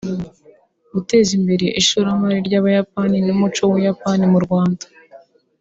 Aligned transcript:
guteza 0.93 1.31
imbere 1.39 1.65
ishoramari 1.81 2.37
ry’Abayapani 2.47 3.17
n’umuco 3.25 3.59
w’u 3.63 3.73
Buyapani 3.75 4.25
mu 4.33 4.39
Rwanda 4.45 4.85